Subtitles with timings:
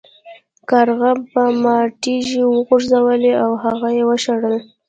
[0.69, 4.55] کارغه په مار تیږې وغورځولې او هغه یې وشړل.